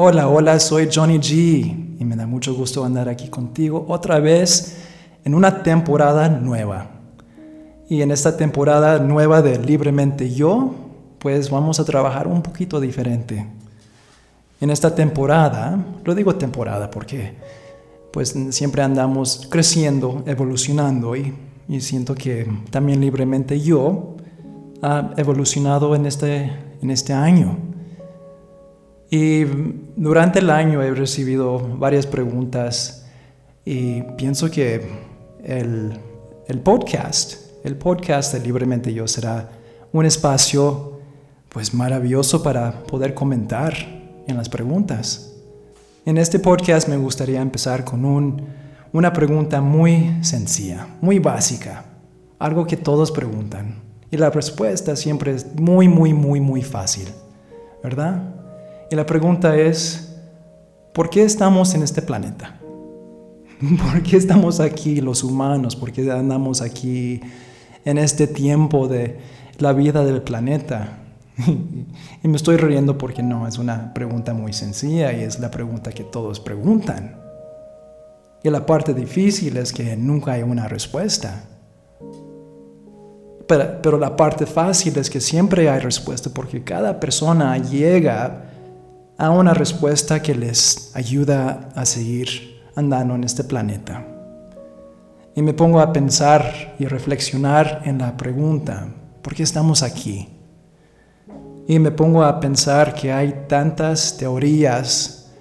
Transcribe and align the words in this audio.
Hola, 0.00 0.28
hola, 0.28 0.60
soy 0.60 0.88
Johnny 0.94 1.18
G 1.18 1.96
y 1.98 2.04
me 2.04 2.14
da 2.14 2.24
mucho 2.24 2.54
gusto 2.54 2.84
andar 2.84 3.08
aquí 3.08 3.26
contigo 3.26 3.84
otra 3.88 4.20
vez 4.20 4.76
en 5.24 5.34
una 5.34 5.64
temporada 5.64 6.28
nueva. 6.28 6.88
Y 7.88 8.00
en 8.02 8.12
esta 8.12 8.36
temporada 8.36 9.00
nueva 9.00 9.42
de 9.42 9.58
Libremente 9.58 10.32
Yo, 10.32 10.72
pues 11.18 11.50
vamos 11.50 11.80
a 11.80 11.84
trabajar 11.84 12.28
un 12.28 12.42
poquito 12.42 12.78
diferente. 12.78 13.44
En 14.60 14.70
esta 14.70 14.94
temporada, 14.94 15.84
lo 16.04 16.14
digo 16.14 16.36
temporada 16.36 16.88
porque 16.92 17.34
pues 18.12 18.36
siempre 18.50 18.82
andamos 18.82 19.48
creciendo, 19.50 20.22
evolucionando 20.26 21.16
y, 21.16 21.34
y 21.68 21.80
siento 21.80 22.14
que 22.14 22.48
también 22.70 23.00
Libremente 23.00 23.60
Yo 23.60 24.14
ha 24.80 25.10
evolucionado 25.16 25.96
en 25.96 26.06
este, 26.06 26.52
en 26.80 26.90
este 26.92 27.12
año. 27.12 27.67
Y 29.10 29.44
durante 29.96 30.40
el 30.40 30.50
año 30.50 30.82
he 30.82 30.92
recibido 30.92 31.58
varias 31.58 32.06
preguntas 32.06 33.06
y 33.64 34.02
pienso 34.16 34.50
que 34.50 34.86
el, 35.42 35.92
el 36.46 36.60
podcast, 36.60 37.64
el 37.64 37.76
podcast 37.76 38.34
de 38.34 38.40
Libremente 38.40 38.92
Yo 38.92 39.08
será 39.08 39.50
un 39.92 40.04
espacio 40.04 41.00
pues 41.48 41.72
maravilloso 41.72 42.42
para 42.42 42.84
poder 42.84 43.14
comentar 43.14 43.74
en 44.26 44.36
las 44.36 44.48
preguntas. 44.48 45.34
En 46.04 46.18
este 46.18 46.38
podcast 46.38 46.88
me 46.88 46.96
gustaría 46.96 47.40
empezar 47.40 47.84
con 47.84 48.04
un, 48.04 48.42
una 48.92 49.12
pregunta 49.12 49.60
muy 49.60 50.18
sencilla, 50.22 50.86
muy 51.00 51.18
básica, 51.18 51.84
algo 52.38 52.66
que 52.66 52.76
todos 52.76 53.10
preguntan. 53.10 53.82
Y 54.10 54.16
la 54.16 54.30
respuesta 54.30 54.96
siempre 54.96 55.34
es 55.34 55.54
muy, 55.54 55.88
muy, 55.88 56.14
muy, 56.14 56.40
muy 56.40 56.62
fácil, 56.62 57.08
¿verdad? 57.82 58.37
Y 58.90 58.96
la 58.96 59.04
pregunta 59.04 59.54
es, 59.56 60.16
¿por 60.94 61.10
qué 61.10 61.22
estamos 61.22 61.74
en 61.74 61.82
este 61.82 62.00
planeta? 62.00 62.58
¿Por 63.92 64.02
qué 64.02 64.16
estamos 64.16 64.60
aquí 64.60 65.00
los 65.00 65.22
humanos? 65.22 65.76
¿Por 65.76 65.92
qué 65.92 66.10
andamos 66.10 66.62
aquí 66.62 67.20
en 67.84 67.98
este 67.98 68.26
tiempo 68.26 68.88
de 68.88 69.18
la 69.58 69.74
vida 69.74 70.04
del 70.04 70.22
planeta? 70.22 71.00
y 72.22 72.28
me 72.28 72.36
estoy 72.36 72.56
riendo 72.56 72.96
porque 72.96 73.22
no, 73.22 73.46
es 73.46 73.58
una 73.58 73.92
pregunta 73.92 74.32
muy 74.32 74.54
sencilla 74.54 75.12
y 75.12 75.22
es 75.22 75.38
la 75.38 75.50
pregunta 75.50 75.92
que 75.92 76.04
todos 76.04 76.40
preguntan. 76.40 77.16
Y 78.42 78.48
la 78.48 78.64
parte 78.64 78.94
difícil 78.94 79.58
es 79.58 79.72
que 79.72 79.96
nunca 79.98 80.32
hay 80.32 80.42
una 80.42 80.66
respuesta. 80.66 81.44
Pero, 83.46 83.82
pero, 83.82 83.98
la 83.98 84.14
parte 84.14 84.46
fácil 84.46 84.96
es 84.98 85.10
que 85.10 85.20
siempre 85.20 85.68
hay 85.68 85.80
respuesta 85.80 86.30
porque 86.32 86.62
cada 86.62 87.00
persona 87.00 87.56
llega 87.58 88.44
a 89.18 89.30
una 89.30 89.52
respuesta 89.52 90.22
que 90.22 90.34
les 90.34 90.92
ayuda 90.94 91.70
a 91.74 91.84
seguir 91.84 92.62
andando 92.76 93.16
en 93.16 93.24
este 93.24 93.42
planeta. 93.42 94.06
Y 95.34 95.42
me 95.42 95.52
pongo 95.52 95.80
a 95.80 95.92
pensar 95.92 96.76
y 96.78 96.86
reflexionar 96.86 97.82
en 97.84 97.98
la 97.98 98.16
pregunta, 98.16 98.88
¿por 99.20 99.34
qué 99.34 99.42
estamos 99.42 99.82
aquí? 99.82 100.28
Y 101.66 101.80
me 101.80 101.90
pongo 101.90 102.22
a 102.22 102.38
pensar 102.38 102.94
que 102.94 103.12
hay 103.12 103.44
tantas 103.48 104.16
teorías, 104.16 105.32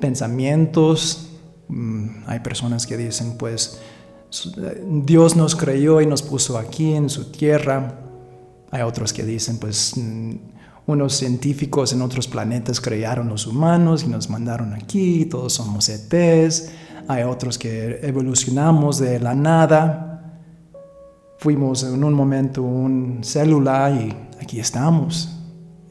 pensamientos, 0.00 1.30
mm, 1.68 2.24
hay 2.26 2.40
personas 2.40 2.84
que 2.86 2.96
dicen, 2.96 3.38
pues, 3.38 3.80
Dios 4.84 5.36
nos 5.36 5.54
creó 5.54 6.00
y 6.00 6.06
nos 6.06 6.22
puso 6.22 6.58
aquí 6.58 6.94
en 6.94 7.08
su 7.08 7.30
tierra. 7.30 7.98
Hay 8.70 8.82
otros 8.82 9.12
que 9.12 9.24
dicen, 9.24 9.58
pues, 9.58 9.96
mm, 9.96 10.34
unos 10.90 11.14
científicos 11.14 11.92
en 11.92 12.02
otros 12.02 12.28
planetas 12.28 12.80
crearon 12.80 13.28
los 13.28 13.46
humanos 13.46 14.04
y 14.04 14.08
nos 14.08 14.28
mandaron 14.28 14.74
aquí, 14.74 15.24
todos 15.24 15.52
somos 15.54 15.88
ETs. 15.88 16.70
Hay 17.08 17.22
otros 17.22 17.58
que 17.58 18.00
evolucionamos 18.02 18.98
de 18.98 19.18
la 19.18 19.34
nada. 19.34 20.40
Fuimos 21.38 21.82
en 21.82 22.04
un 22.04 22.12
momento 22.12 22.62
un 22.62 23.20
célula 23.22 23.90
y 23.90 24.42
aquí 24.42 24.60
estamos. 24.60 25.36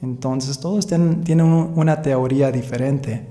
Entonces 0.02 0.60
todos 0.60 0.88
tienen, 0.88 1.52
una 1.76 2.02
teoría 2.02 2.52
diferente. 2.52 3.26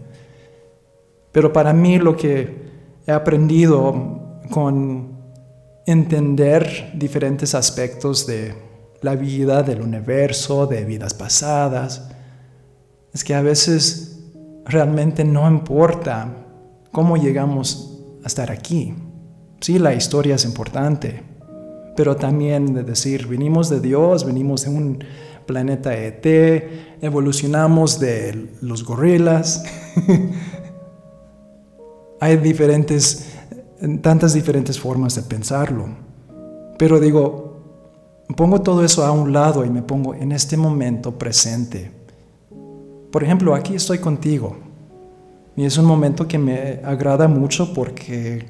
Pero 1.33 1.53
para 1.53 1.73
mí 1.73 1.99
lo 1.99 2.17
que 2.17 2.69
he 3.07 3.13
aprendido 3.13 4.41
con 4.51 5.17
entender 5.87 6.93
diferentes 6.95 7.55
aspectos 7.55 8.27
de 8.27 8.68
la 9.03 9.15
vida 9.15 9.63
del 9.63 9.81
universo, 9.81 10.67
de 10.67 10.85
vidas 10.85 11.15
pasadas, 11.15 12.09
es 13.13 13.25
que 13.25 13.35
a 13.35 13.43
veces 13.43 14.21
realmente 14.65 15.25
no 15.25 15.49
importa 15.49 16.47
cómo 16.93 17.17
llegamos 17.17 18.01
a 18.23 18.27
estar 18.27 18.51
aquí. 18.51 18.95
Sí, 19.61 19.79
la 19.79 19.95
historia 19.95 20.37
es 20.37 20.45
importante, 20.45 21.23
pero 21.97 22.17
también 22.17 22.75
de 22.75 22.85
decir, 22.85 23.27
venimos 23.27 23.71
de 23.71 23.81
Dios, 23.81 24.25
venimos 24.25 24.65
de 24.65 24.71
un 24.71 25.05
planeta 25.47 25.97
ET, 25.97 26.25
evolucionamos 27.01 27.99
de 27.99 28.51
los 28.61 28.85
gorilas. 28.85 29.65
Hay 32.21 32.37
diferentes, 32.37 33.33
tantas 34.03 34.35
diferentes 34.35 34.79
formas 34.79 35.15
de 35.15 35.23
pensarlo. 35.23 35.89
Pero 36.79 37.01
digo, 37.01 37.48
pongo 38.35 38.61
todo 38.61 38.85
eso 38.85 39.05
a 39.05 39.11
un 39.11 39.33
lado 39.33 39.65
y 39.65 39.71
me 39.71 39.83
pongo 39.83 40.15
en 40.15 40.33
este 40.33 40.57
momento 40.57 41.19
presente. 41.19 41.91
Por 43.11 43.25
ejemplo, 43.25 43.55
aquí 43.55 43.75
estoy 43.75 43.99
contigo 43.99 44.57
y 45.57 45.65
es 45.65 45.79
un 45.79 45.87
momento 45.87 46.29
que 46.29 46.39
me 46.39 46.81
agrada 46.85 47.27
mucho 47.27 47.73
porque 47.73 48.47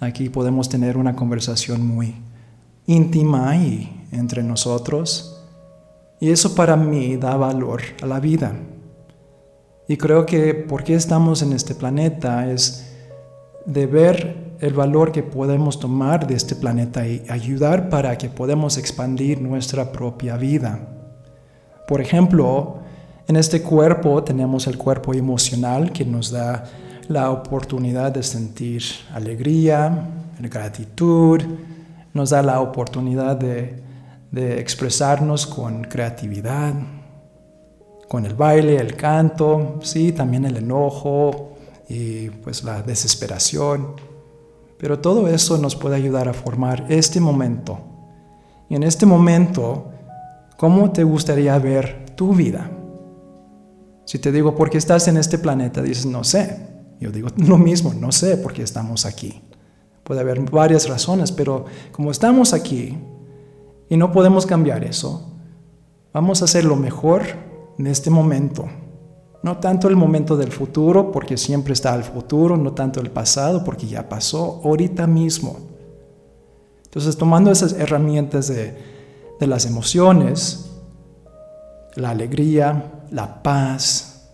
aquí 0.00 0.28
podemos 0.28 0.68
tener 0.68 0.96
una 0.96 1.14
conversación 1.14 1.86
muy 1.86 2.16
íntima 2.86 3.56
y 3.56 4.06
entre 4.10 4.42
nosotros 4.42 5.40
y 6.18 6.30
eso 6.30 6.54
para 6.54 6.76
mí 6.76 7.16
da 7.16 7.36
valor 7.36 7.80
a 8.02 8.06
la 8.06 8.20
vida. 8.20 8.52
Y 9.88 9.96
creo 9.96 10.26
que 10.26 10.54
porque 10.54 10.94
estamos 10.94 11.42
en 11.42 11.52
este 11.52 11.74
planeta 11.74 12.50
es 12.50 12.94
de 13.64 13.86
ver 13.86 14.49
el 14.60 14.74
valor 14.74 15.10
que 15.10 15.22
podemos 15.22 15.80
tomar 15.80 16.26
de 16.26 16.34
este 16.34 16.54
planeta 16.54 17.06
y 17.06 17.24
ayudar 17.28 17.88
para 17.88 18.16
que 18.18 18.28
podamos 18.28 18.76
expandir 18.76 19.40
nuestra 19.40 19.90
propia 19.90 20.36
vida. 20.36 20.80
Por 21.88 22.00
ejemplo, 22.00 22.80
en 23.26 23.36
este 23.36 23.62
cuerpo 23.62 24.22
tenemos 24.22 24.66
el 24.66 24.76
cuerpo 24.76 25.14
emocional 25.14 25.92
que 25.92 26.04
nos 26.04 26.30
da 26.30 26.64
la 27.08 27.30
oportunidad 27.30 28.12
de 28.12 28.22
sentir 28.22 28.82
alegría, 29.12 30.08
gratitud, 30.38 31.40
nos 32.12 32.30
da 32.30 32.42
la 32.42 32.60
oportunidad 32.60 33.36
de, 33.36 33.88
expresarnos 34.32 35.44
con 35.46 35.82
creatividad, 35.82 36.72
con 38.08 38.26
el 38.26 38.34
baile, 38.34 38.76
el 38.76 38.94
canto, 38.94 39.80
sí, 39.82 40.12
también 40.12 40.44
el 40.44 40.56
enojo 40.58 41.56
y 41.88 42.30
pues 42.30 42.62
la 42.62 42.82
desesperación. 42.82 44.09
Pero 44.80 44.98
todo 44.98 45.28
eso 45.28 45.58
nos 45.58 45.76
puede 45.76 45.96
ayudar 45.96 46.26
a 46.26 46.32
formar 46.32 46.86
este 46.88 47.20
momento. 47.20 47.78
Y 48.70 48.76
en 48.76 48.82
este 48.82 49.04
momento, 49.04 49.90
¿cómo 50.56 50.90
te 50.90 51.04
gustaría 51.04 51.58
ver 51.58 52.06
tu 52.16 52.34
vida? 52.34 52.70
Si 54.06 54.18
te 54.18 54.32
digo, 54.32 54.54
¿por 54.54 54.70
qué 54.70 54.78
estás 54.78 55.06
en 55.08 55.18
este 55.18 55.36
planeta? 55.36 55.82
Dices, 55.82 56.06
no 56.06 56.24
sé. 56.24 56.66
Yo 56.98 57.10
digo 57.10 57.28
lo 57.36 57.58
mismo, 57.58 57.92
no 57.92 58.10
sé 58.10 58.38
por 58.38 58.54
qué 58.54 58.62
estamos 58.62 59.04
aquí. 59.04 59.42
Puede 60.02 60.20
haber 60.22 60.40
varias 60.50 60.88
razones, 60.88 61.30
pero 61.30 61.66
como 61.92 62.10
estamos 62.10 62.54
aquí 62.54 62.96
y 63.90 63.96
no 63.98 64.10
podemos 64.12 64.46
cambiar 64.46 64.82
eso, 64.82 65.30
vamos 66.14 66.40
a 66.40 66.46
hacer 66.46 66.64
lo 66.64 66.76
mejor 66.76 67.24
en 67.78 67.86
este 67.86 68.08
momento. 68.08 68.66
No 69.42 69.56
tanto 69.58 69.88
el 69.88 69.96
momento 69.96 70.36
del 70.36 70.52
futuro, 70.52 71.10
porque 71.10 71.36
siempre 71.36 71.72
está 71.72 71.94
el 71.94 72.04
futuro, 72.04 72.56
no 72.56 72.72
tanto 72.72 73.00
el 73.00 73.10
pasado, 73.10 73.64
porque 73.64 73.86
ya 73.86 74.08
pasó 74.08 74.60
ahorita 74.64 75.06
mismo. 75.06 75.56
Entonces, 76.90 77.16
tomando 77.16 77.50
esas 77.50 77.72
herramientas 77.74 78.48
de, 78.48 78.76
las 79.38 79.64
emociones, 79.64 80.72
la 81.94 82.10
alegría, 82.10 83.04
la 83.10 83.42
paz, 83.42 84.28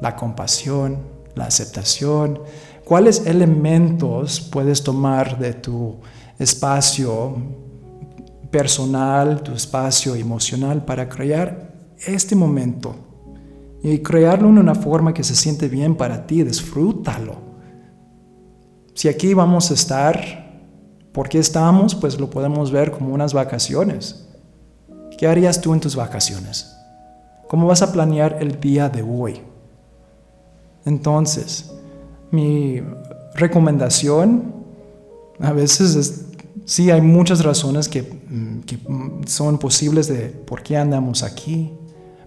la 0.00 0.16
compasión, 0.16 0.98
la 1.36 1.44
aceptación, 1.44 2.40
¿cuáles 2.84 3.26
elementos 3.26 4.40
puedes 4.40 4.82
tomar 4.82 5.38
de 5.38 5.52
tu 5.52 5.98
espacio 6.38 7.36
personal, 8.50 9.42
tu 9.42 9.52
espacio 9.52 10.16
emocional 10.16 10.84
para 10.84 11.08
crear 11.08 11.74
este 12.04 12.34
momento? 12.34 13.07
Y 13.82 13.98
crearlo 13.98 14.48
en 14.48 14.58
una 14.58 14.74
forma 14.74 15.14
que 15.14 15.24
se 15.24 15.36
siente 15.36 15.68
bien 15.68 15.96
para 15.96 16.26
ti, 16.26 16.42
disfrútalo. 16.42 17.36
Si 18.94 19.08
aquí 19.08 19.34
vamos 19.34 19.70
a 19.70 19.74
estar, 19.74 20.60
¿por 21.12 21.28
qué 21.28 21.38
estamos? 21.38 21.94
Pues 21.94 22.18
lo 22.18 22.28
podemos 22.28 22.72
ver 22.72 22.90
como 22.90 23.14
unas 23.14 23.32
vacaciones. 23.32 24.28
¿Qué 25.16 25.26
harías 25.26 25.60
tú 25.60 25.72
en 25.72 25.80
tus 25.80 25.94
vacaciones? 25.94 26.76
¿Cómo 27.48 27.66
vas 27.66 27.82
a 27.82 27.92
planear 27.92 28.38
el 28.40 28.60
día 28.60 28.88
de 28.88 29.02
hoy? 29.02 29.40
Entonces, 30.84 31.72
mi 32.30 32.82
recomendación 33.34 34.54
a 35.40 35.52
veces 35.52 35.94
es, 35.94 36.24
sí 36.64 36.90
hay 36.90 37.00
muchas 37.00 37.44
razones 37.44 37.88
que, 37.88 38.02
mm, 38.02 38.60
que 38.60 38.78
son 39.26 39.58
posibles 39.58 40.08
de 40.08 40.28
por 40.28 40.62
qué 40.62 40.76
andamos 40.76 41.22
aquí, 41.22 41.72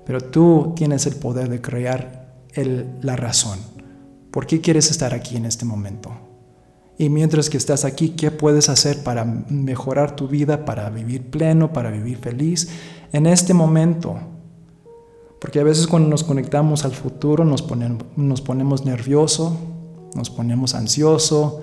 pero 0.06 0.22
tú 0.22 0.74
tienes 0.76 1.06
el 1.06 1.16
poder 1.16 1.50
de 1.50 1.62
crear 1.62 2.36
el, 2.54 2.88
la 3.02 3.16
razón. 3.16 3.60
¿Por 4.32 4.48
qué 4.48 4.62
quieres 4.62 4.92
estar 4.92 5.14
aquí 5.14 5.38
en 5.38 5.46
este 5.46 5.66
momento? 5.66 6.12
Y 6.98 7.10
mientras 7.10 7.50
que 7.50 7.58
estás 7.58 7.84
aquí, 7.84 8.10
¿qué 8.10 8.32
puedes 8.32 8.70
hacer 8.70 9.04
para 9.04 9.26
mejorar 9.26 10.16
tu 10.16 10.28
vida, 10.28 10.66
para 10.66 10.90
vivir 10.90 11.30
pleno, 11.30 11.74
para 11.74 11.90
vivir 11.90 12.18
feliz 12.18 12.70
en 13.12 13.26
este 13.26 13.54
momento? 13.54 14.20
Porque 15.40 15.60
a 15.60 15.64
veces 15.64 15.88
cuando 15.88 16.08
nos 16.10 16.24
conectamos 16.24 16.86
al 16.86 16.92
futuro 16.92 17.44
nos, 17.44 17.66
nos 18.16 18.42
ponemos 18.42 18.86
nerviosos, 18.86 19.54
nos 20.14 20.30
ponemos 20.30 20.76
ansiosos, 20.76 21.56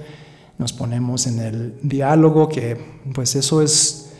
nos 0.58 0.72
ponemos 0.72 1.28
en 1.28 1.38
el 1.38 1.78
diálogo, 1.82 2.48
que 2.48 2.76
pues 3.14 3.36
eso 3.36 3.62
es, 3.62 4.10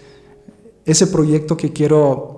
ese 0.84 1.08
proyecto 1.08 1.56
que 1.56 1.72
quiero 1.72 2.37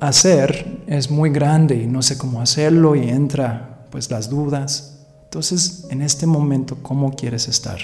hacer 0.00 0.82
es 0.86 1.10
muy 1.10 1.30
grande 1.30 1.76
y 1.76 1.86
no 1.86 2.02
sé 2.02 2.18
cómo 2.18 2.40
hacerlo 2.40 2.96
y 2.96 3.08
entra 3.08 3.86
pues 3.90 4.10
las 4.10 4.30
dudas. 4.30 5.06
Entonces, 5.24 5.86
en 5.90 6.02
este 6.02 6.26
momento, 6.26 6.78
¿cómo 6.82 7.12
quieres 7.14 7.46
estar? 7.48 7.78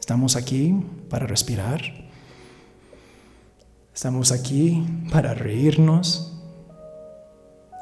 Estamos 0.00 0.36
aquí 0.36 0.74
para 1.08 1.26
respirar. 1.26 1.80
Estamos 3.94 4.32
aquí 4.32 4.84
para 5.12 5.34
reírnos. 5.34 6.34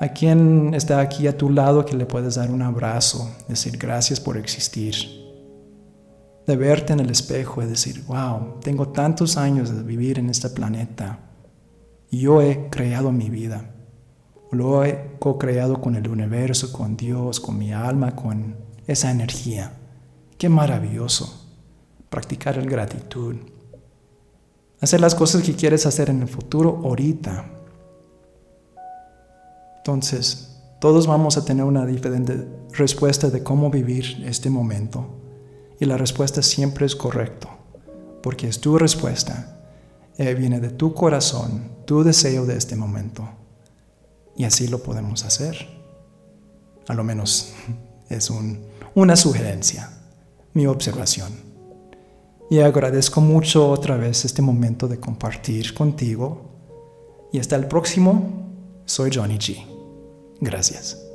¿A 0.00 0.08
quién 0.08 0.74
está 0.74 1.00
aquí 1.00 1.26
a 1.26 1.38
tu 1.38 1.48
lado 1.48 1.86
que 1.86 1.96
le 1.96 2.04
puedes 2.04 2.34
dar 2.34 2.50
un 2.50 2.60
abrazo, 2.60 3.34
decir 3.48 3.78
gracias 3.78 4.20
por 4.20 4.36
existir? 4.36 4.94
De 6.46 6.56
verte 6.56 6.92
en 6.92 7.00
el 7.00 7.10
espejo 7.10 7.62
y 7.62 7.66
decir, 7.66 8.04
wow, 8.06 8.60
tengo 8.60 8.88
tantos 8.88 9.36
años 9.36 9.74
de 9.74 9.82
vivir 9.82 10.18
en 10.18 10.28
este 10.28 10.50
planeta 10.50 11.25
yo 12.10 12.42
he 12.42 12.68
creado 12.70 13.12
mi 13.12 13.30
vida. 13.30 13.70
Lo 14.52 14.84
he 14.84 15.16
co-creado 15.18 15.80
con 15.80 15.96
el 15.96 16.08
universo, 16.08 16.72
con 16.72 16.96
Dios, 16.96 17.40
con 17.40 17.58
mi 17.58 17.72
alma, 17.72 18.14
con 18.14 18.56
esa 18.86 19.10
energía. 19.10 19.72
Qué 20.38 20.48
maravilloso 20.48 21.46
practicar 22.08 22.56
el 22.58 22.70
gratitud, 22.70 23.36
hacer 24.80 25.00
las 25.00 25.14
cosas 25.14 25.42
que 25.42 25.54
quieres 25.54 25.86
hacer 25.86 26.10
en 26.10 26.22
el 26.22 26.28
futuro 26.28 26.80
ahorita. 26.84 27.44
Entonces, 29.78 30.62
todos 30.80 31.06
vamos 31.06 31.36
a 31.36 31.44
tener 31.44 31.64
una 31.64 31.86
diferente 31.86 32.46
respuesta 32.72 33.30
de 33.30 33.42
cómo 33.42 33.70
vivir 33.70 34.22
este 34.24 34.50
momento. 34.50 35.06
Y 35.80 35.84
la 35.84 35.96
respuesta 35.96 36.42
siempre 36.42 36.86
es 36.86 36.96
correcto, 36.96 37.48
porque 38.22 38.48
es 38.48 38.60
tu 38.60 38.78
respuesta. 38.78 39.55
Eh, 40.18 40.34
viene 40.34 40.60
de 40.60 40.70
tu 40.70 40.94
corazón, 40.94 41.70
tu 41.84 42.02
deseo 42.02 42.46
de 42.46 42.56
este 42.56 42.76
momento. 42.76 43.28
Y 44.36 44.44
así 44.44 44.68
lo 44.68 44.82
podemos 44.82 45.24
hacer. 45.24 45.66
A 46.88 46.94
lo 46.94 47.04
menos 47.04 47.52
es 48.08 48.30
una 48.94 49.16
sugerencia, 49.16 49.90
mi 50.54 50.66
observación. 50.66 51.32
Y 52.48 52.60
agradezco 52.60 53.20
mucho 53.20 53.68
otra 53.68 53.96
vez 53.96 54.24
este 54.24 54.40
momento 54.40 54.86
de 54.88 55.00
compartir 55.00 55.74
contigo. 55.74 56.42
Y 57.32 57.40
hasta 57.40 57.56
el 57.56 57.66
próximo, 57.66 58.46
soy 58.84 59.10
Johnny 59.12 59.36
G. 59.36 59.66
Gracias. 60.40 61.05